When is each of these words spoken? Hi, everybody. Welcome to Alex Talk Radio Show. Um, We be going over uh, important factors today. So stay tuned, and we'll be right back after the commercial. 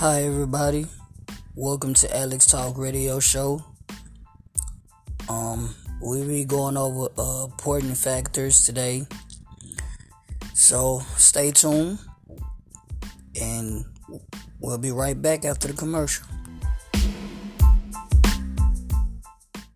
Hi, 0.00 0.22
everybody. 0.22 0.86
Welcome 1.54 1.92
to 1.92 2.16
Alex 2.16 2.46
Talk 2.46 2.78
Radio 2.78 3.20
Show. 3.20 3.62
Um, 5.28 5.74
We 6.00 6.24
be 6.24 6.46
going 6.46 6.78
over 6.78 7.10
uh, 7.18 7.44
important 7.44 7.98
factors 7.98 8.64
today. 8.64 9.06
So 10.54 11.02
stay 11.18 11.50
tuned, 11.50 11.98
and 13.38 13.84
we'll 14.58 14.78
be 14.78 14.90
right 14.90 15.20
back 15.20 15.44
after 15.44 15.68
the 15.68 15.74
commercial. 15.74 16.24